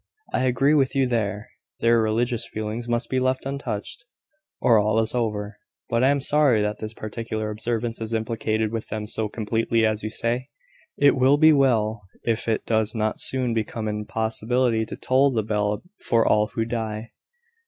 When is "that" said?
6.63-6.79